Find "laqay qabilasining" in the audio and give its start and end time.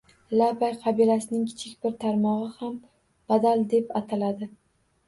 0.37-1.43